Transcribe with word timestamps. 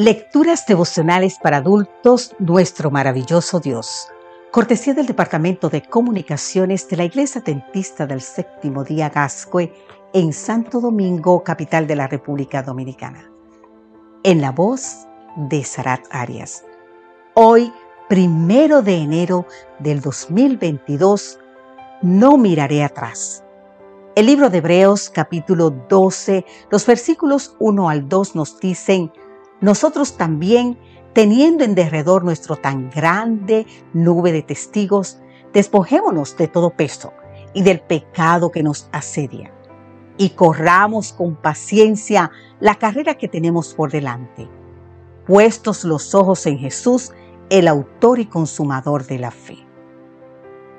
Lecturas 0.00 0.64
devocionales 0.64 1.40
para 1.42 1.56
adultos, 1.56 2.32
nuestro 2.38 2.88
maravilloso 2.88 3.58
Dios. 3.58 4.06
Cortesía 4.52 4.94
del 4.94 5.06
Departamento 5.06 5.70
de 5.70 5.82
Comunicaciones 5.82 6.88
de 6.88 6.98
la 6.98 7.02
Iglesia 7.02 7.40
Dentista 7.40 8.06
del 8.06 8.20
Séptimo 8.20 8.84
Día 8.84 9.08
Gascue 9.08 9.72
en 10.12 10.32
Santo 10.32 10.80
Domingo, 10.80 11.42
capital 11.42 11.88
de 11.88 11.96
la 11.96 12.06
República 12.06 12.62
Dominicana. 12.62 13.28
En 14.22 14.40
la 14.40 14.52
voz 14.52 15.08
de 15.34 15.64
Sarat 15.64 16.04
Arias. 16.12 16.64
Hoy, 17.34 17.72
primero 18.08 18.82
de 18.82 18.98
enero 18.98 19.46
del 19.80 20.00
2022, 20.00 21.40
no 22.02 22.38
miraré 22.38 22.84
atrás. 22.84 23.42
El 24.14 24.26
libro 24.26 24.48
de 24.48 24.58
Hebreos 24.58 25.10
capítulo 25.10 25.70
12, 25.70 26.46
los 26.70 26.86
versículos 26.86 27.56
1 27.58 27.88
al 27.88 28.08
2 28.08 28.36
nos 28.36 28.60
dicen, 28.60 29.10
nosotros 29.60 30.16
también, 30.16 30.78
teniendo 31.12 31.64
en 31.64 31.74
derredor 31.74 32.24
nuestro 32.24 32.56
tan 32.56 32.90
grande 32.90 33.66
nube 33.92 34.32
de 34.32 34.42
testigos, 34.42 35.18
despojémonos 35.52 36.36
de 36.36 36.48
todo 36.48 36.70
peso 36.70 37.12
y 37.54 37.62
del 37.62 37.80
pecado 37.80 38.52
que 38.52 38.62
nos 38.62 38.88
asedia, 38.92 39.52
y 40.16 40.30
corramos 40.30 41.12
con 41.12 41.34
paciencia 41.34 42.30
la 42.60 42.76
carrera 42.76 43.14
que 43.14 43.28
tenemos 43.28 43.74
por 43.74 43.90
delante, 43.90 44.48
puestos 45.26 45.84
los 45.84 46.14
ojos 46.14 46.46
en 46.46 46.58
Jesús, 46.58 47.12
el 47.50 47.66
autor 47.66 48.20
y 48.20 48.26
consumador 48.26 49.06
de 49.06 49.18
la 49.18 49.30
fe. 49.30 49.58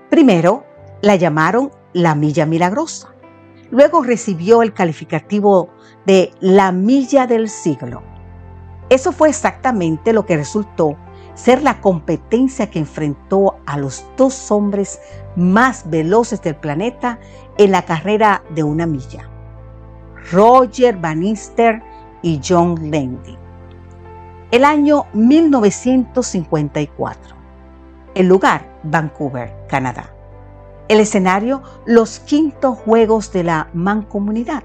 Primero, 0.10 0.64
la 1.02 1.16
llamaron 1.16 1.72
la 1.94 2.16
milla 2.16 2.46
milagrosa. 2.46 3.14
Luego 3.72 4.04
recibió 4.04 4.62
el 4.64 4.74
calificativo 4.74 5.70
de 6.05 6.32
la 6.40 6.72
milla 6.72 7.27
del 7.27 7.50
siglo 7.50 8.04
eso 8.89 9.11
fue 9.11 9.29
exactamente 9.29 10.13
lo 10.13 10.26
que 10.26 10.37
resultó 10.37 10.95
ser 11.35 11.62
la 11.63 11.79
competencia 11.79 12.70
que 12.70 12.79
enfrentó 12.79 13.55
a 13.65 13.77
los 13.77 14.05
dos 14.18 14.51
hombres 14.51 14.99
más 15.37 15.90
veloces 15.90 16.41
del 16.41 16.55
planeta 16.55 17.18
en 17.57 17.71
la 17.71 17.84
carrera 17.84 18.43
de 18.54 18.63
una 18.63 18.85
milla, 18.85 19.29
Roger 20.31 20.98
Bannister 20.98 21.81
y 22.21 22.41
John 22.46 22.91
Landy. 22.91 23.37
El 24.51 24.65
año 24.65 25.05
1954. 25.13 27.35
El 28.15 28.27
lugar, 28.27 28.65
Vancouver, 28.84 29.55
Canadá. 29.70 30.13
El 30.90 30.99
escenario, 30.99 31.63
los 31.85 32.20
quintos 32.20 32.77
Juegos 32.79 33.31
de 33.31 33.43
la 33.43 33.70
Mancomunidad. 33.74 34.63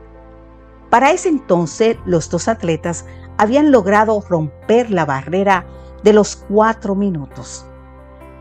Para 0.94 1.10
ese 1.10 1.28
entonces, 1.28 1.98
los 2.06 2.30
dos 2.30 2.46
atletas 2.46 3.04
habían 3.36 3.72
logrado 3.72 4.22
romper 4.28 4.92
la 4.92 5.04
barrera 5.04 5.66
de 6.04 6.12
los 6.12 6.36
cuatro 6.36 6.94
minutos, 6.94 7.66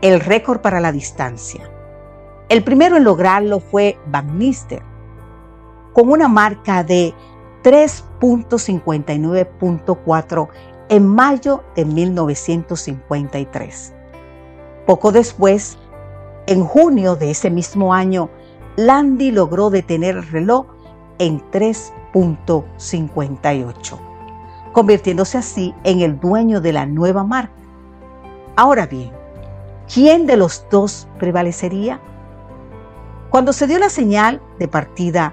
el 0.02 0.20
récord 0.20 0.60
para 0.60 0.78
la 0.78 0.92
distancia. 0.92 1.68
El 2.48 2.62
primero 2.62 2.96
en 2.96 3.02
lograrlo 3.02 3.58
fue 3.58 3.98
Van 4.06 4.38
Nister, 4.38 4.84
con 5.94 6.10
una 6.10 6.28
marca 6.28 6.84
de 6.84 7.12
3.59.4 7.64 10.48
en 10.90 11.08
mayo 11.08 11.64
de 11.74 11.84
1953. 11.84 13.94
Poco 14.86 15.10
después, 15.10 15.76
en 16.46 16.64
junio 16.64 17.16
de 17.16 17.32
ese 17.32 17.50
mismo 17.50 17.92
año, 17.92 18.30
Landy 18.76 19.32
logró 19.32 19.70
detener 19.70 20.18
el 20.18 20.28
reloj 20.28 20.66
en 21.18 21.40
3.58 22.14 24.14
convirtiéndose 24.74 25.38
así 25.38 25.72
en 25.84 26.00
el 26.00 26.18
dueño 26.18 26.60
de 26.60 26.72
la 26.72 26.84
nueva 26.84 27.22
marca. 27.22 27.54
Ahora 28.56 28.86
bien, 28.86 29.12
¿quién 29.92 30.26
de 30.26 30.36
los 30.36 30.66
dos 30.68 31.06
prevalecería? 31.18 32.00
Cuando 33.30 33.52
se 33.52 33.68
dio 33.68 33.78
la 33.78 33.88
señal 33.88 34.42
de 34.58 34.66
partida, 34.66 35.32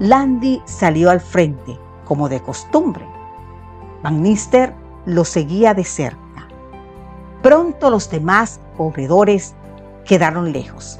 Landy 0.00 0.60
salió 0.64 1.10
al 1.10 1.20
frente, 1.20 1.78
como 2.04 2.28
de 2.28 2.40
costumbre. 2.40 3.06
Van 4.02 4.22
Nister 4.22 4.74
lo 5.06 5.24
seguía 5.24 5.72
de 5.72 5.84
cerca. 5.84 6.48
Pronto 7.42 7.90
los 7.90 8.10
demás 8.10 8.60
corredores 8.76 9.54
quedaron 10.04 10.52
lejos. 10.52 10.98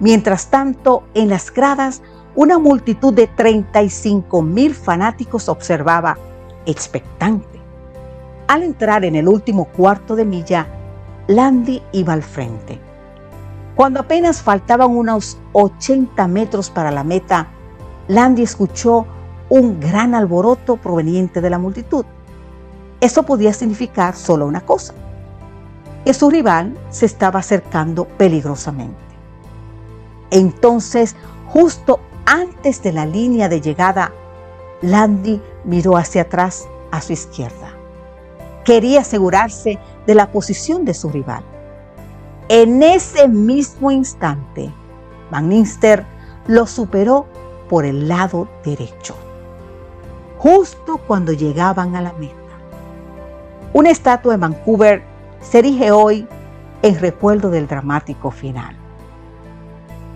Mientras 0.00 0.48
tanto, 0.48 1.04
en 1.12 1.28
las 1.28 1.52
gradas, 1.52 2.02
una 2.36 2.58
multitud 2.58 3.14
de 3.14 3.26
35 3.26 4.42
mil 4.42 4.74
fanáticos 4.74 5.48
observaba 5.48 6.18
expectante. 6.66 7.58
Al 8.46 8.62
entrar 8.62 9.06
en 9.06 9.16
el 9.16 9.26
último 9.26 9.64
cuarto 9.64 10.14
de 10.14 10.26
milla, 10.26 10.66
Landy 11.28 11.82
iba 11.92 12.12
al 12.12 12.22
frente. 12.22 12.78
Cuando 13.74 14.00
apenas 14.00 14.42
faltaban 14.42 14.90
unos 14.90 15.38
80 15.52 16.28
metros 16.28 16.70
para 16.70 16.90
la 16.90 17.04
meta, 17.04 17.48
Landy 18.06 18.42
escuchó 18.42 19.06
un 19.48 19.80
gran 19.80 20.14
alboroto 20.14 20.76
proveniente 20.76 21.40
de 21.40 21.50
la 21.50 21.58
multitud. 21.58 22.04
Eso 23.00 23.22
podía 23.22 23.52
significar 23.54 24.14
solo 24.14 24.46
una 24.46 24.60
cosa, 24.60 24.92
que 26.04 26.12
su 26.12 26.28
rival 26.28 26.76
se 26.90 27.06
estaba 27.06 27.40
acercando 27.40 28.04
peligrosamente. 28.04 28.96
Entonces, 30.30 31.16
justo 31.48 32.00
antes 32.26 32.82
de 32.82 32.92
la 32.92 33.06
línea 33.06 33.48
de 33.48 33.60
llegada, 33.60 34.12
Landy 34.82 35.40
miró 35.64 35.96
hacia 35.96 36.22
atrás 36.22 36.68
a 36.90 37.00
su 37.00 37.12
izquierda. 37.12 37.70
Quería 38.64 39.00
asegurarse 39.00 39.78
de 40.06 40.14
la 40.14 40.30
posición 40.32 40.84
de 40.84 40.92
su 40.92 41.08
rival. 41.08 41.44
En 42.48 42.82
ese 42.82 43.28
mismo 43.28 43.90
instante, 43.90 44.72
Van 45.30 45.50
lo 46.46 46.66
superó 46.66 47.26
por 47.68 47.84
el 47.84 48.08
lado 48.08 48.48
derecho, 48.64 49.16
justo 50.38 50.98
cuando 50.98 51.32
llegaban 51.32 51.96
a 51.96 52.02
la 52.02 52.12
meta. 52.12 52.34
Una 53.72 53.90
estatua 53.90 54.34
en 54.34 54.40
Vancouver 54.40 55.02
se 55.40 55.58
erige 55.58 55.90
hoy 55.90 56.28
en 56.82 56.98
recuerdo 57.00 57.50
del 57.50 57.66
dramático 57.66 58.30
final. 58.30 58.76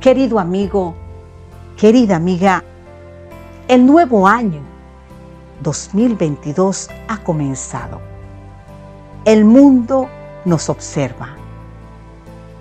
Querido 0.01 0.39
amigo, 0.39 0.95
querida 1.81 2.17
amiga, 2.17 2.63
el 3.67 3.87
nuevo 3.87 4.29
año 4.29 4.61
2022 5.63 6.91
ha 7.09 7.17
comenzado. 7.23 8.03
El 9.25 9.47
mundo 9.47 10.07
nos 10.45 10.69
observa. 10.69 11.37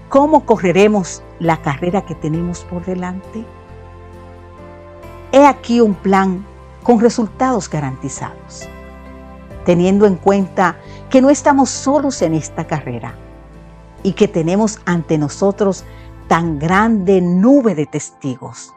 ¿Cómo 0.08 0.46
correremos 0.46 1.22
la 1.40 1.62
carrera 1.62 2.06
que 2.06 2.16
tenemos 2.16 2.62
por 2.62 2.86
delante? 2.86 3.44
He 5.34 5.46
aquí 5.46 5.82
un 5.82 5.96
plan 5.96 6.46
con 6.82 7.02
resultados 7.02 7.70
garantizados, 7.70 8.70
teniendo 9.66 10.06
en 10.06 10.16
cuenta 10.16 10.78
que 11.10 11.22
no 11.22 11.30
estamos 11.30 11.70
solos 11.70 12.22
en 12.22 12.36
esta 12.36 12.68
carrera 12.68 13.16
y 14.02 14.14
que 14.14 14.30
tenemos 14.30 14.80
ante 14.86 15.18
nosotros 15.18 15.84
tan 16.30 16.58
grande 16.58 17.20
nube 17.20 17.76
de 17.76 17.86
testigos, 17.86 18.74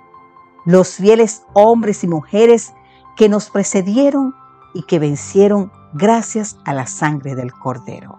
los 0.65 0.95
fieles 0.95 1.45
hombres 1.55 2.05
y 2.05 2.09
mujeres 2.09 2.73
que 3.17 3.29
nos 3.29 3.51
precedieron 3.51 4.35
y 4.75 4.85
que 4.85 4.99
vencieron 4.99 5.73
gracias 5.93 6.59
a 6.65 6.73
la 6.73 6.87
sangre 6.87 7.35
del 7.35 7.53
Cordero. 7.53 8.19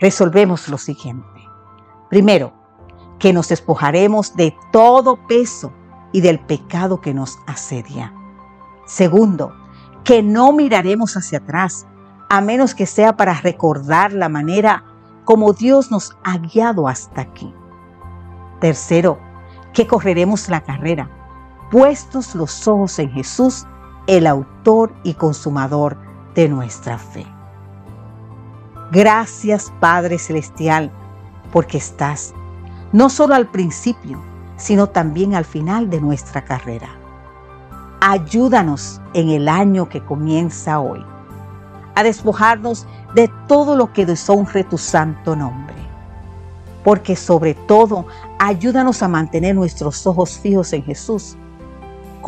Resolvemos 0.00 0.68
lo 0.68 0.78
siguiente. 0.78 1.26
Primero, 2.08 2.52
que 3.18 3.32
nos 3.32 3.48
despojaremos 3.48 4.36
de 4.36 4.56
todo 4.72 5.26
peso 5.26 5.72
y 6.12 6.20
del 6.20 6.38
pecado 6.38 7.00
que 7.00 7.12
nos 7.12 7.38
asedia. 7.46 8.14
Segundo, 8.86 9.52
que 10.04 10.22
no 10.22 10.52
miraremos 10.52 11.16
hacia 11.16 11.38
atrás, 11.38 11.86
a 12.30 12.40
menos 12.40 12.74
que 12.74 12.86
sea 12.86 13.16
para 13.16 13.34
recordar 13.34 14.12
la 14.12 14.28
manera 14.28 14.84
como 15.24 15.52
Dios 15.52 15.90
nos 15.90 16.16
ha 16.24 16.38
guiado 16.38 16.88
hasta 16.88 17.20
aquí. 17.20 17.52
Tercero, 18.60 19.18
que 19.72 19.86
correremos 19.86 20.48
la 20.48 20.60
carrera 20.60 21.10
puestos 21.70 22.34
los 22.34 22.66
ojos 22.66 22.98
en 22.98 23.10
Jesús, 23.10 23.66
el 24.06 24.26
autor 24.26 24.92
y 25.02 25.14
consumador 25.14 25.96
de 26.34 26.48
nuestra 26.48 26.98
fe. 26.98 27.26
Gracias 28.90 29.72
Padre 29.80 30.18
Celestial, 30.18 30.90
porque 31.52 31.78
estás 31.78 32.34
no 32.92 33.10
solo 33.10 33.34
al 33.34 33.48
principio, 33.48 34.18
sino 34.56 34.86
también 34.86 35.34
al 35.34 35.44
final 35.44 35.90
de 35.90 36.00
nuestra 36.00 36.42
carrera. 36.42 36.88
Ayúdanos 38.00 39.00
en 39.12 39.28
el 39.28 39.48
año 39.48 39.88
que 39.88 40.02
comienza 40.02 40.80
hoy 40.80 41.04
a 41.94 42.02
despojarnos 42.02 42.86
de 43.14 43.30
todo 43.46 43.76
lo 43.76 43.92
que 43.92 44.06
deshonre 44.06 44.64
tu 44.64 44.78
santo 44.78 45.36
nombre. 45.36 45.87
Porque 46.84 47.16
sobre 47.16 47.54
todo, 47.54 48.06
ayúdanos 48.38 49.02
a 49.02 49.08
mantener 49.08 49.54
nuestros 49.54 50.06
ojos 50.06 50.38
fijos 50.38 50.72
en 50.72 50.84
Jesús 50.84 51.36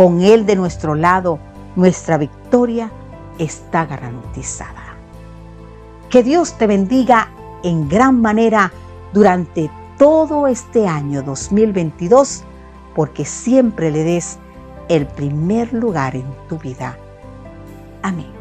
con 0.01 0.23
Él 0.23 0.47
de 0.47 0.57
nuestro 0.57 0.95
lado, 0.95 1.39
nuestra 1.77 2.17
victoria 2.17 2.91
está 3.39 3.87
garantizada. 3.87 4.97
Que 6.09 6.23
Dios 6.23 6.55
te 6.55 6.67
bendiga 6.67 7.31
en 7.63 7.89
gran 7.89 8.21
manera 8.21 8.73
durante 9.13 9.71
todo 9.99 10.47
este 10.47 10.87
año 10.87 11.23
2022, 11.23 12.45
porque 12.95 13.25
siempre 13.25 13.91
le 13.91 14.05
des 14.05 14.39
el 14.89 15.07
primer 15.07 15.73
lugar 15.73 16.17
en 16.17 16.27
tu 16.49 16.59
vida. 16.59 16.97
Amén. 18.03 18.40